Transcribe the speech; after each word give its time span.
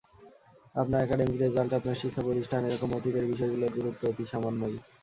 আপনার 0.75 0.99
academic 1.01 1.37
result, 1.39 1.71
আপনার 1.73 1.99
শিক্ষাপ্রতিষ্ঠান—এ 2.01 2.69
রকম 2.69 2.89
অতীতের 2.97 3.29
বিষয়গুলোর 3.31 3.75
গুরুত্ব 3.77 4.01
অতি 4.11 4.23
সামান্যই। 4.31 4.75